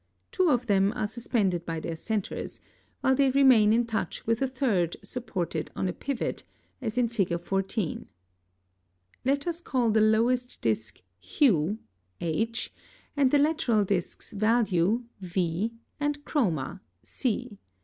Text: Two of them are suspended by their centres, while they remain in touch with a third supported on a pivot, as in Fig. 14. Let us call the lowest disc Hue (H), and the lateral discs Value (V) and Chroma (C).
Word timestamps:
Two 0.31 0.49
of 0.49 0.65
them 0.65 0.91
are 0.95 1.05
suspended 1.05 1.63
by 1.63 1.79
their 1.79 1.95
centres, 1.95 2.59
while 3.01 3.13
they 3.13 3.29
remain 3.29 3.71
in 3.71 3.85
touch 3.85 4.25
with 4.25 4.41
a 4.41 4.47
third 4.47 4.97
supported 5.03 5.69
on 5.75 5.87
a 5.87 5.93
pivot, 5.93 6.43
as 6.81 6.97
in 6.97 7.07
Fig. 7.07 7.39
14. 7.39 8.07
Let 9.23 9.45
us 9.45 9.61
call 9.61 9.91
the 9.91 10.01
lowest 10.01 10.59
disc 10.61 11.03
Hue 11.19 11.77
(H), 12.19 12.73
and 13.15 13.29
the 13.29 13.37
lateral 13.37 13.85
discs 13.85 14.33
Value 14.33 15.03
(V) 15.19 15.71
and 15.99 16.25
Chroma 16.25 16.79
(C). 17.03 17.59